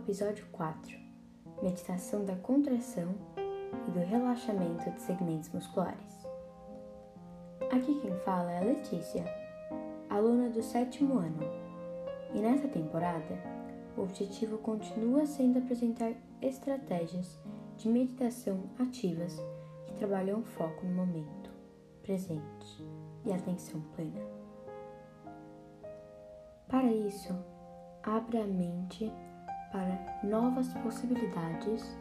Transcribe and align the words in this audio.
episódio 0.00 0.46
4: 0.50 0.98
Meditação 1.62 2.24
da 2.24 2.34
contração 2.36 3.14
e 3.86 3.90
do 3.90 4.00
relaxamento 4.00 4.90
de 4.90 5.00
segmentos 5.00 5.50
musculares. 5.50 6.26
Aqui 7.70 8.00
quem 8.00 8.14
fala 8.20 8.50
é 8.50 8.58
a 8.58 8.64
Letícia, 8.64 9.24
aluna 10.08 10.48
do 10.48 10.62
sétimo 10.62 11.18
ano, 11.18 11.42
e 12.34 12.40
nessa 12.40 12.66
temporada 12.66 13.38
o 13.96 14.02
objetivo 14.02 14.58
continua 14.58 15.26
sendo 15.26 15.58
apresentar 15.58 16.12
estratégias 16.40 17.38
de 17.76 17.88
meditação 17.88 18.70
ativas 18.78 19.38
que 19.86 19.94
trabalham 19.94 20.42
foco 20.42 20.86
no 20.86 20.94
momento 20.94 21.50
presente 22.02 22.82
e 23.26 23.32
atenção 23.32 23.80
plena. 23.94 24.20
Para 26.66 26.90
isso, 26.90 27.34
abra 28.02 28.44
a 28.44 28.46
mente 28.46 29.12
para 29.72 30.20
novas 30.24 30.72
possibilidades 30.74 31.96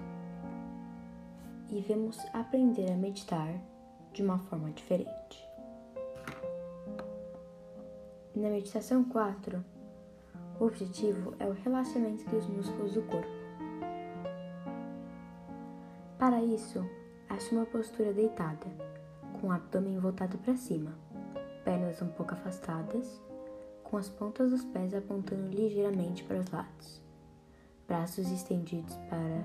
e 1.70 1.82
vamos 1.82 2.18
aprender 2.34 2.92
a 2.92 2.98
meditar 2.98 3.54
de 4.12 4.24
uma 4.24 4.40
forma 4.40 4.72
diferente. 4.72 5.48
Na 8.36 8.50
meditação 8.50 9.04
4, 9.04 9.64
o 10.60 10.66
objetivo 10.66 11.36
é 11.40 11.46
o 11.46 11.54
relaxamento 11.54 12.28
dos 12.30 12.48
músculos 12.48 12.94
do 12.94 13.04
corpo. 13.04 13.28
Para 16.18 16.42
isso, 16.42 16.84
ache 17.30 17.54
uma 17.54 17.66
postura 17.66 18.14
deitada, 18.14 18.66
com 19.40 19.48
o 19.48 19.52
abdômen 19.52 20.00
voltado 20.00 20.38
para 20.40 20.56
cima, 20.58 20.94
pernas 21.64 22.02
um 22.02 22.10
pouco 22.10 22.34
afastadas, 22.34 23.22
com 23.84 23.98
as 23.98 24.10
pontas 24.10 24.52
dos 24.52 24.64
pés 24.66 24.94
apontando 24.94 25.50
ligeiramente 25.50 26.24
para 26.24 26.40
os 26.40 26.50
lados 26.50 27.09
braços 27.90 28.32
estendidos 28.32 28.96
para 29.10 29.44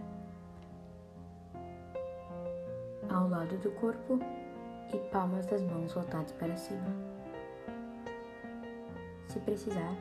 ao 3.08 3.26
lado 3.26 3.56
do 3.58 3.70
corpo 3.72 4.20
e 4.92 4.98
palmas 5.10 5.46
das 5.46 5.62
mãos 5.62 5.92
voltadas 5.94 6.30
para 6.32 6.54
cima. 6.54 6.86
Se 9.28 9.40
precisar, 9.40 9.96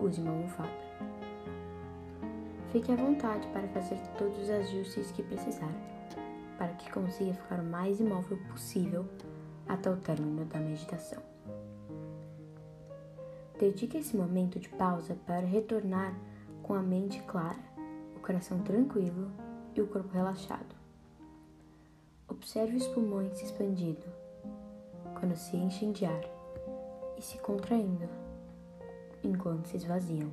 use 0.00 0.20
uma 0.20 0.32
almofada. 0.32 0.88
Fique 2.72 2.92
à 2.92 2.96
vontade 2.96 3.46
para 3.48 3.68
fazer 3.68 3.96
todos 4.18 4.36
os 4.38 4.50
ajustes 4.50 5.12
que 5.12 5.22
precisar, 5.22 5.72
para 6.58 6.72
que 6.74 6.90
consiga 6.90 7.32
ficar 7.32 7.60
o 7.60 7.64
mais 7.64 8.00
imóvel 8.00 8.38
possível 8.50 9.06
até 9.68 9.88
o 9.88 9.96
término 9.96 10.44
da 10.46 10.58
meditação. 10.58 11.22
Dedique 13.58 13.98
esse 13.98 14.16
momento 14.16 14.58
de 14.58 14.68
pausa 14.68 15.16
para 15.26 15.46
retornar 15.46 16.14
com 16.62 16.74
a 16.74 16.82
mente 16.82 17.22
clara 17.22 17.67
coração 18.28 18.58
tranquilo 18.58 19.30
e 19.74 19.80
o 19.80 19.86
corpo 19.86 20.12
relaxado. 20.12 20.76
Observe 22.28 22.76
os 22.76 22.86
pulmões 22.88 23.38
se 23.38 23.46
expandindo 23.46 24.04
quando 25.18 25.34
se 25.34 25.56
enchem 25.56 25.92
de 25.92 26.04
ar 26.04 26.20
e 27.16 27.22
se 27.22 27.38
contraindo 27.38 28.06
enquanto 29.24 29.68
se 29.68 29.78
esvaziam. 29.78 30.30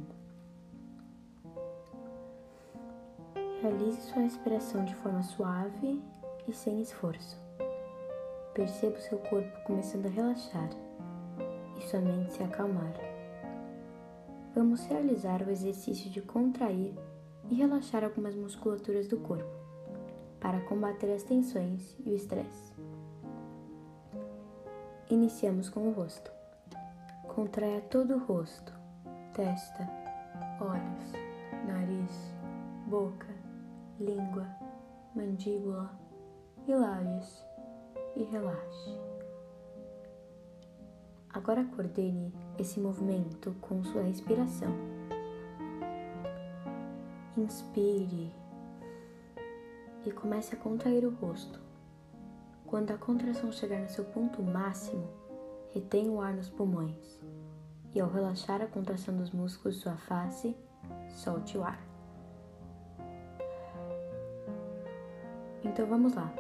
Realize 3.62 4.02
sua 4.02 4.24
respiração 4.24 4.84
de 4.84 4.94
forma 4.96 5.24
suave 5.24 6.04
e 6.46 6.52
sem 6.52 6.82
esforço. 6.82 7.40
Perceba 8.54 8.98
o 8.98 9.02
seu 9.02 9.20
corpo 9.20 9.64
começando 9.64 10.08
a 10.08 10.10
relaxar 10.10 10.70
e 11.78 11.88
sua 11.88 12.02
mente 12.02 12.34
se 12.34 12.44
acalmar. 12.44 12.94
Vamos 14.54 14.86
realizar 14.86 15.42
o 15.42 15.50
exercício 15.50 16.10
de 16.10 16.22
contrair 16.22 16.94
e 17.50 17.56
relaxar 17.56 18.04
algumas 18.04 18.36
musculaturas 18.36 19.08
do 19.08 19.18
corpo, 19.18 19.50
para 20.40 20.62
combater 20.62 21.12
as 21.14 21.24
tensões 21.24 21.96
e 22.06 22.12
o 22.12 22.16
estresse. 22.16 22.74
Iniciamos 25.10 25.70
com 25.70 25.88
o 25.88 25.92
rosto. 25.92 26.32
Contraia 27.28 27.82
todo 27.82 28.16
o 28.16 28.20
rosto, 28.20 28.74
testa, 29.34 29.88
olhos, 30.60 31.12
nariz, 31.68 32.34
boca, 32.88 33.28
língua, 34.00 34.48
mandíbula 35.16 35.92
e 36.68 36.74
lábios 36.74 37.44
e 38.16 38.24
relaxe. 38.24 39.00
Agora 41.30 41.66
coordene 41.66 42.34
esse 42.58 42.80
movimento 42.80 43.54
com 43.60 43.84
sua 43.84 44.04
respiração. 44.04 44.95
Inspire 47.38 48.32
e 50.06 50.12
comece 50.12 50.56
a 50.56 50.58
contrair 50.58 51.06
o 51.06 51.10
rosto. 51.10 51.60
Quando 52.66 52.92
a 52.92 52.98
contração 52.98 53.52
chegar 53.52 53.82
no 53.82 53.90
seu 53.90 54.06
ponto 54.06 54.42
máximo, 54.42 55.06
retenha 55.74 56.10
o 56.10 56.22
ar 56.22 56.34
nos 56.34 56.48
pulmões 56.48 57.20
e, 57.94 58.00
ao 58.00 58.10
relaxar 58.10 58.62
a 58.62 58.68
contração 58.68 59.18
dos 59.18 59.32
músculos 59.32 59.76
de 59.76 59.82
sua 59.82 59.98
face, 59.98 60.56
solte 61.10 61.58
o 61.58 61.64
ar. 61.64 61.80
Então 65.62 65.86
vamos 65.88 66.14
lá. 66.14 66.34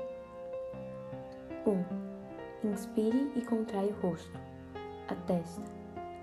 1. 1.65 1.71
Um, 1.71 2.71
inspire 2.71 3.33
e 3.35 3.41
contrai 3.41 3.87
o 3.87 4.01
rosto, 4.01 4.39
a 5.09 5.15
testa, 5.27 5.69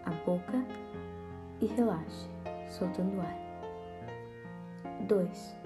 a 0.07 0.11
boca 0.25 0.65
e 1.61 1.67
relaxe, 1.67 2.27
soltando 2.71 3.19
o 3.19 3.21
ar. 3.21 3.52
2. 5.03 5.57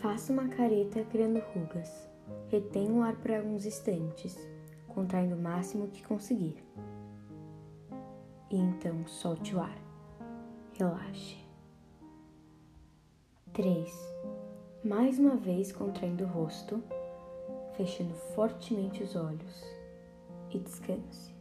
Faça 0.00 0.32
uma 0.32 0.48
careta 0.48 1.02
criando 1.04 1.40
rugas. 1.54 2.08
Retenha 2.48 2.92
o 2.92 3.02
ar 3.02 3.16
por 3.16 3.30
alguns 3.30 3.64
instantes, 3.64 4.36
contraindo 4.88 5.34
o 5.34 5.40
máximo 5.40 5.88
que 5.88 6.02
conseguir. 6.04 6.62
E 8.50 8.56
então 8.56 9.06
solte 9.06 9.54
o 9.54 9.60
ar. 9.60 9.76
Relaxe. 10.74 11.38
3. 13.52 13.90
Mais 14.84 15.18
uma 15.18 15.36
vez 15.36 15.72
contraindo 15.72 16.24
o 16.24 16.28
rosto, 16.28 16.82
fechando 17.76 18.14
fortemente 18.34 19.02
os 19.02 19.16
olhos 19.16 19.64
e 20.50 20.58
descanse. 20.58 21.34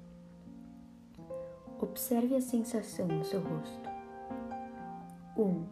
Observe 1.79 2.35
a 2.35 2.41
sensação 2.41 3.07
no 3.07 3.25
seu 3.25 3.41
rosto. 3.41 3.84
1. 5.37 5.43
Um. 5.43 5.65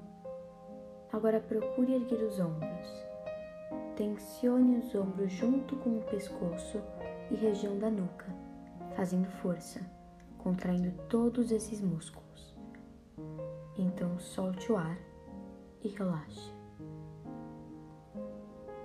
Agora 1.11 1.39
procure 1.39 1.93
erguer 1.93 2.21
os 2.23 2.39
ombros. 2.39 3.05
Tensione 3.95 4.77
os 4.79 4.93
ombros 4.93 5.31
junto 5.31 5.75
com 5.77 5.99
o 5.99 6.03
pescoço 6.03 6.81
e 7.31 7.35
região 7.35 7.77
da 7.79 7.89
nuca, 7.89 8.25
fazendo 8.95 9.29
força, 9.41 9.79
contraindo 10.39 10.91
todos 11.07 11.51
esses 11.51 11.79
músculos. 11.79 12.55
Então 13.77 14.19
solte 14.19 14.71
o 14.71 14.77
ar 14.77 14.97
e 15.81 15.87
relaxe. 15.89 16.53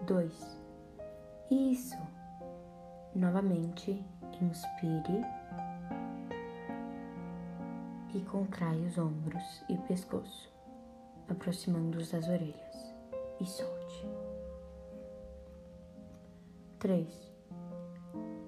2. 0.07 0.61
Isso. 1.51 1.99
Novamente, 3.15 4.05
inspire 4.41 5.25
e 8.15 8.21
contrai 8.21 8.79
os 8.87 8.97
ombros 8.97 9.65
e 9.69 9.77
pescoço 9.79 10.58
aproximando-os 11.29 12.11
das 12.11 12.27
orelhas, 12.29 12.95
e 13.41 13.45
solte. 13.45 14.07
3. 16.79 17.07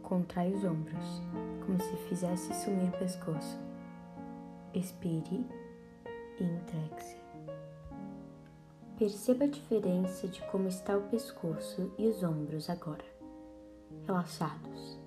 Contrai 0.02 0.52
os 0.52 0.64
ombros, 0.64 1.22
como 1.64 1.80
se 1.80 1.96
fizesse 2.08 2.52
sumir 2.54 2.88
o 2.88 2.98
pescoço. 2.98 3.58
Expire 4.74 5.46
e 6.38 6.44
entregue-se. 6.44 7.16
Perceba 8.96 9.44
a 9.44 9.48
diferença 9.48 10.28
de 10.28 10.42
como 10.48 10.68
está 10.68 10.96
o 10.96 11.08
pescoço 11.08 11.92
e 11.98 12.06
os 12.06 12.22
ombros 12.22 12.68
agora, 12.68 13.04
relaxados, 14.06 14.98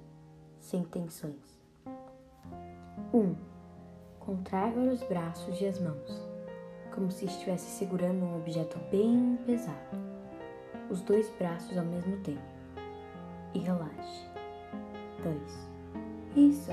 sem 0.60 0.84
tensões. 0.84 1.62
1. 3.14 3.18
Um, 3.18 3.36
contrai 4.20 4.70
agora 4.70 4.92
os 4.92 5.04
braços 5.04 5.62
e 5.62 5.68
as 5.68 5.80
mãos 5.80 6.33
como 6.94 7.12
se 7.12 7.26
estivesse 7.26 7.70
segurando 7.70 8.24
um 8.24 8.38
objeto 8.38 8.78
bem 8.92 9.38
pesado, 9.46 9.98
os 10.90 11.02
dois 11.02 11.30
braços 11.38 11.78
ao 11.78 11.86
mesmo 11.86 12.18
tempo. 12.18 12.42
E 13.54 13.60
relaxe. 13.60 14.28
2. 15.24 15.70
Isso. 16.36 16.72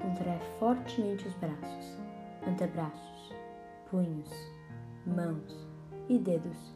Contrai 0.00 0.38
fortemente 0.58 1.26
os 1.26 1.34
braços, 1.34 1.98
antebraços, 2.46 3.34
punhos, 3.90 4.30
mãos 5.06 5.66
e 6.08 6.18
dedos, 6.18 6.74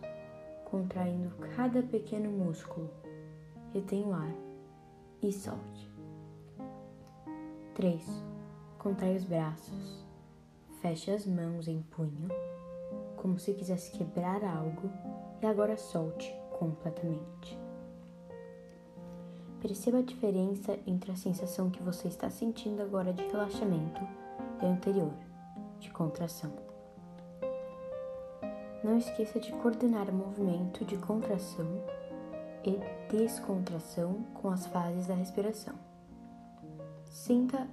contraindo 0.64 1.31
cada 1.56 1.82
pequeno 1.82 2.31
músculo. 2.31 2.90
Retém 3.72 4.05
o 4.05 4.12
ar 4.12 4.34
e 5.22 5.32
solte. 5.32 5.88
3. 7.75 8.05
Contrai 8.78 9.14
os 9.17 9.25
braços, 9.25 10.05
feche 10.81 11.11
as 11.11 11.26
mãos 11.26 11.69
em 11.69 11.82
punho, 11.82 12.28
como 13.20 13.38
se 13.38 13.52
quisesse 13.52 13.90
quebrar 13.93 14.43
algo, 14.43 14.90
e 15.43 15.46
agora 15.46 15.76
solte 15.76 16.34
completamente. 16.58 17.58
Perceba 19.61 19.99
a 19.99 20.02
diferença 20.02 20.78
entre 20.87 21.12
a 21.12 21.17
sensação 21.17 21.70
que 21.70 21.82
você 21.82 22.08
está 22.08 22.31
sentindo 22.31 22.82
agora 22.82 23.12
de 23.12 23.22
relaxamento 23.26 24.00
e 24.62 24.64
a 24.64 24.69
anterior, 24.69 25.12
de 25.78 25.90
contração. 25.90 26.50
Não 28.82 28.96
esqueça 28.96 29.38
de 29.38 29.52
coordenar 29.52 30.08
o 30.08 30.14
movimento 30.14 30.82
de 30.87 30.96
contração 30.96 31.67
e 32.64 32.78
descontração 33.11 34.25
com 34.32 34.49
as 34.49 34.67
fases 34.67 35.06
da 35.06 35.14
respiração. 35.14 35.75
Sinta 37.05 37.69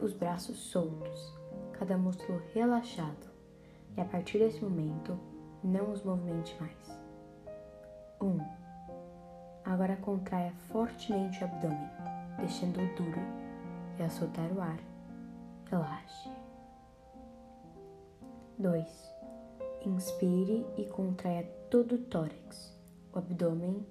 os 0.00 0.12
braços 0.12 0.58
soltos, 0.58 1.34
cada 1.72 1.98
músculo 1.98 2.40
relaxado, 2.54 3.31
e 3.96 4.00
a 4.00 4.04
partir 4.04 4.38
desse 4.38 4.62
momento, 4.62 5.18
não 5.62 5.92
os 5.92 6.02
movimente 6.02 6.56
mais. 6.60 7.00
1. 8.20 8.26
Um, 8.26 8.40
agora 9.64 9.96
contraia 9.96 10.52
fortemente 10.70 11.42
o 11.42 11.46
abdômen, 11.46 11.90
deixando-o 12.38 12.94
duro, 12.96 13.20
e 13.98 14.02
ao 14.02 14.10
soltar 14.10 14.50
o 14.52 14.60
ar, 14.60 14.78
relaxe. 15.70 16.30
2. 18.58 19.12
Inspire 19.84 20.64
e 20.76 20.84
contraia 20.84 21.44
todo 21.70 21.96
o 21.96 21.98
tórax, 21.98 22.78
o 23.12 23.18
abdômen 23.18 23.84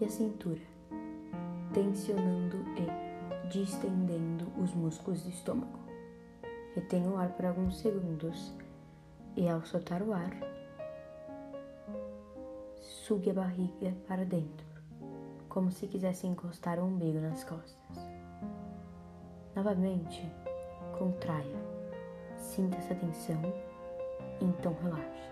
e 0.00 0.04
a 0.04 0.08
cintura, 0.08 0.60
tensionando 1.72 2.58
e 2.76 3.48
distendendo 3.48 4.46
os 4.60 4.74
músculos 4.74 5.22
do 5.22 5.30
estômago. 5.30 5.78
Retenha 6.74 7.08
o 7.08 7.16
ar 7.16 7.30
por 7.30 7.46
alguns 7.46 7.78
segundos 7.78 8.54
e, 9.36 9.48
ao 9.48 9.64
soltar 9.64 10.02
o 10.02 10.12
ar, 10.12 10.32
sugue 12.80 13.30
a 13.30 13.34
barriga 13.34 13.94
para 14.06 14.24
dentro, 14.24 14.66
como 15.48 15.70
se 15.70 15.86
quisesse 15.86 16.26
encostar 16.26 16.78
o 16.78 16.84
umbigo 16.84 17.20
nas 17.20 17.44
costas. 17.44 17.98
Novamente, 19.54 20.30
contraia, 20.98 21.56
sinta 22.36 22.76
essa 22.76 22.94
tensão 22.94 23.40
então 24.40 24.76
relaxe. 24.82 25.30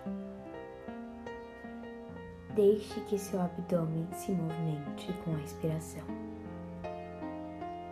Deixe 2.55 2.99
que 3.01 3.17
seu 3.17 3.41
abdômen 3.41 4.07
se 4.13 4.31
movimente 4.31 5.11
com 5.23 5.33
a 5.33 5.37
respiração. 5.37 6.03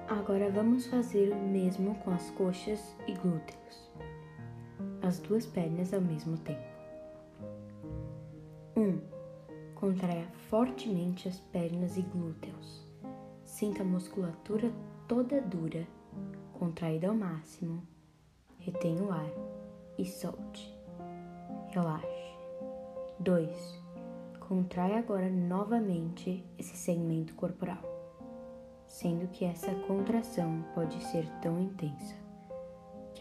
Agora 0.08 0.52
vamos 0.52 0.86
fazer 0.88 1.32
o 1.32 1.40
mesmo 1.40 1.96
com 1.96 2.12
as 2.12 2.30
coxas 2.32 2.96
e 3.08 3.14
glúteos. 3.14 3.92
As 5.02 5.20
duas 5.20 5.46
pernas 5.46 5.94
ao 5.94 6.02
mesmo 6.02 6.38
tempo. 6.38 6.62
1. 8.76 8.82
Um, 8.82 9.02
contraia 9.76 10.28
fortemente 10.50 11.28
as 11.28 11.40
pernas 11.40 11.98
e 11.98 12.02
glúteos. 12.02 12.88
Sinta 13.44 13.82
a 13.82 13.86
musculatura 13.86 14.72
toda 15.08 15.42
dura, 15.42 15.88
contraída 16.54 17.08
ao 17.08 17.16
máximo. 17.16 17.82
Retenha 18.60 19.02
o 19.04 19.12
ar 19.12 19.32
e 19.98 20.06
solte 20.06 20.82
relaxe. 21.72 22.36
2. 23.20 23.82
Contrai 24.40 24.98
agora 24.98 25.30
novamente 25.30 26.44
esse 26.58 26.76
segmento 26.76 27.34
corporal, 27.36 27.82
sendo 28.86 29.28
que 29.28 29.46
essa 29.46 29.74
contração 29.88 30.64
pode 30.76 31.02
ser 31.06 31.26
tão 31.42 31.60
intensa 31.62 32.16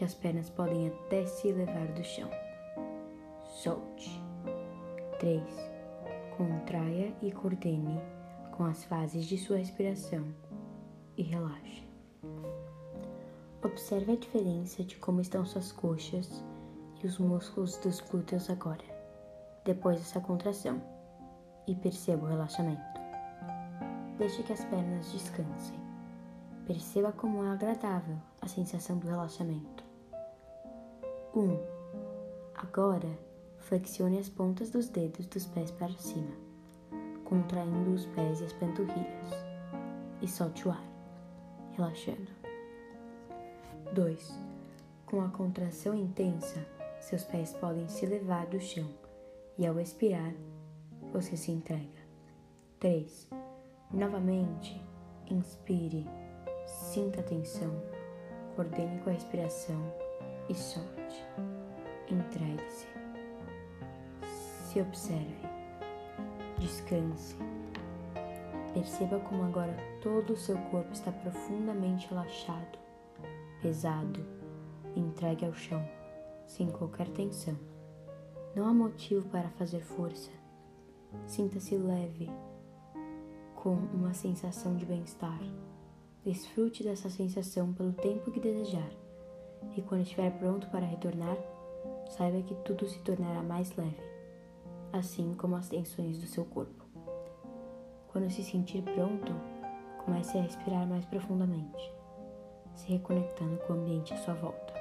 que 0.01 0.05
as 0.05 0.15
pernas 0.15 0.49
podem 0.49 0.87
até 0.87 1.27
se 1.27 1.49
elevar 1.49 1.87
do 1.89 2.03
chão. 2.03 2.27
Solte. 3.45 4.19
3. 5.19 5.43
Contraia 6.35 7.13
e 7.21 7.31
coordene 7.31 8.01
com 8.51 8.63
as 8.63 8.83
fases 8.83 9.27
de 9.27 9.37
sua 9.37 9.57
respiração 9.57 10.25
e 11.15 11.21
relaxe. 11.21 11.83
Observe 13.63 14.13
a 14.13 14.15
diferença 14.15 14.83
de 14.83 14.95
como 14.95 15.21
estão 15.21 15.45
suas 15.45 15.71
coxas 15.71 16.43
e 17.03 17.05
os 17.05 17.19
músculos 17.19 17.77
dos 17.77 17.99
glúteos 17.99 18.49
agora, 18.49 18.83
depois 19.63 19.99
dessa 19.99 20.19
contração, 20.19 20.81
e 21.67 21.75
perceba 21.75 22.25
o 22.25 22.29
relaxamento. 22.29 22.81
Deixe 24.17 24.41
que 24.41 24.53
as 24.53 24.65
pernas 24.65 25.11
descansem. 25.11 25.79
Perceba 26.65 27.11
como 27.11 27.45
é 27.45 27.51
agradável 27.51 28.17
a 28.41 28.47
sensação 28.47 28.97
do 28.97 29.07
relaxamento. 29.07 29.80
1. 31.33 31.39
Um, 31.39 31.57
agora, 32.55 33.07
flexione 33.57 34.19
as 34.19 34.27
pontas 34.27 34.69
dos 34.69 34.89
dedos 34.89 35.25
dos 35.27 35.45
pés 35.45 35.71
para 35.71 35.93
cima, 35.93 36.31
contraindo 37.23 37.91
os 37.91 38.05
pés 38.07 38.41
e 38.41 38.45
as 38.45 38.53
panturrilhas, 38.53 39.29
e 40.21 40.27
solte 40.27 40.67
o 40.67 40.71
ar, 40.71 40.83
relaxando. 41.71 42.31
2. 43.93 44.39
Com 45.05 45.21
a 45.21 45.29
contração 45.29 45.95
intensa, 45.95 46.65
seus 46.99 47.23
pés 47.23 47.53
podem 47.53 47.87
se 47.87 48.05
levar 48.05 48.45
do 48.47 48.59
chão 48.59 48.89
e 49.57 49.65
ao 49.65 49.79
expirar, 49.79 50.33
você 51.13 51.37
se 51.37 51.51
entrega. 51.51 52.01
3. 52.79 53.29
Novamente, 53.91 54.81
inspire, 55.29 56.05
sinta 56.65 57.21
a 57.21 57.23
tensão, 57.23 57.71
coordene 58.55 58.99
com 58.99 59.09
a 59.09 59.13
respiração 59.13 60.00
e 60.51 60.55
solte. 60.55 61.25
Entregue-se. 62.09 62.85
Se 64.65 64.81
observe. 64.81 65.49
Descanse. 66.59 67.37
Perceba 68.73 69.19
como 69.19 69.43
agora 69.43 69.75
todo 70.01 70.33
o 70.33 70.37
seu 70.37 70.57
corpo 70.69 70.91
está 70.91 71.11
profundamente 71.11 72.07
relaxado, 72.07 72.77
pesado, 73.61 74.25
entregue 74.95 75.45
ao 75.45 75.53
chão 75.53 75.85
sem 76.45 76.69
qualquer 76.69 77.07
tensão. 77.09 77.57
Não 78.55 78.67
há 78.67 78.73
motivo 78.73 79.27
para 79.29 79.49
fazer 79.51 79.81
força. 79.81 80.29
Sinta-se 81.25 81.75
leve, 81.75 82.29
com 83.55 83.73
uma 83.73 84.13
sensação 84.13 84.75
de 84.75 84.85
bem-estar. 84.85 85.39
Desfrute 86.23 86.83
dessa 86.83 87.09
sensação 87.09 87.73
pelo 87.73 87.93
tempo 87.93 88.31
que 88.31 88.39
desejar, 88.39 88.91
e 89.75 89.81
quando 89.81 90.01
estiver 90.01 90.31
pronto 90.37 90.67
para 90.67 90.85
retornar, 90.85 91.37
saiba 92.09 92.41
que 92.41 92.55
tudo 92.55 92.87
se 92.87 92.99
tornará 92.99 93.41
mais 93.41 93.75
leve, 93.75 94.01
assim 94.91 95.33
como 95.33 95.55
as 95.55 95.69
tensões 95.69 96.17
do 96.19 96.27
seu 96.27 96.45
corpo. 96.45 96.85
Quando 98.07 98.29
se 98.29 98.43
sentir 98.43 98.81
pronto, 98.81 99.33
comece 100.03 100.37
a 100.37 100.41
respirar 100.41 100.85
mais 100.87 101.05
profundamente, 101.05 101.93
se 102.75 102.91
reconectando 102.91 103.57
com 103.59 103.73
o 103.73 103.75
ambiente 103.77 104.13
à 104.13 104.17
sua 104.17 104.33
volta. 104.33 104.73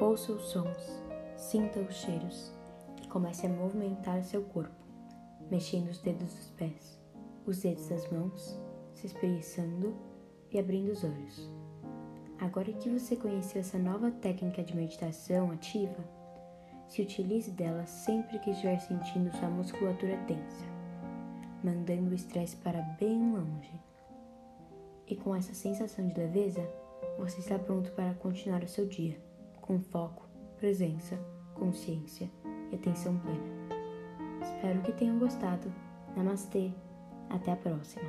Ouça 0.00 0.32
os 0.32 0.48
sons, 0.48 1.02
sinta 1.36 1.78
os 1.80 1.94
cheiros 1.94 2.54
e 3.02 3.06
comece 3.06 3.46
a 3.46 3.50
movimentar 3.50 4.22
seu 4.22 4.42
corpo, 4.42 4.84
mexendo 5.50 5.90
os 5.90 5.98
dedos 5.98 6.32
dos 6.32 6.50
pés, 6.50 6.98
os 7.46 7.60
dedos 7.60 7.88
das 7.88 8.10
mãos, 8.10 8.58
se 8.94 9.06
espreguiçando 9.06 9.94
e 10.50 10.58
abrindo 10.58 10.92
os 10.92 11.04
olhos. 11.04 11.50
Agora 12.40 12.72
que 12.72 12.88
você 12.88 13.16
conheceu 13.16 13.60
essa 13.60 13.78
nova 13.78 14.10
técnica 14.10 14.62
de 14.62 14.74
meditação 14.74 15.50
ativa, 15.50 16.02
se 16.88 17.02
utilize 17.02 17.50
dela 17.50 17.84
sempre 17.86 18.38
que 18.38 18.50
estiver 18.50 18.78
sentindo 18.80 19.30
sua 19.36 19.48
musculatura 19.48 20.16
tensa, 20.26 20.64
mandando 21.62 22.10
o 22.10 22.14
estresse 22.14 22.56
para 22.56 22.80
bem 22.98 23.32
longe. 23.32 23.72
E 25.06 25.14
com 25.14 25.36
essa 25.36 25.52
sensação 25.52 26.08
de 26.08 26.18
leveza, 26.18 26.66
você 27.18 27.40
está 27.40 27.58
pronto 27.58 27.92
para 27.92 28.14
continuar 28.14 28.62
o 28.62 28.68
seu 28.68 28.86
dia 28.86 29.20
com 29.60 29.78
foco, 29.78 30.26
presença, 30.56 31.16
consciência 31.54 32.30
e 32.72 32.74
atenção 32.74 33.18
plena. 33.18 33.60
Espero 34.42 34.80
que 34.80 34.92
tenham 34.92 35.18
gostado. 35.18 35.72
Namastê. 36.16 36.72
Até 37.28 37.52
a 37.52 37.56
próxima. 37.56 38.02